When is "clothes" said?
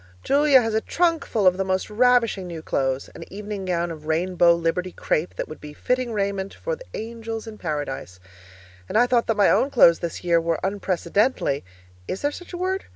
2.63-3.07, 9.69-9.99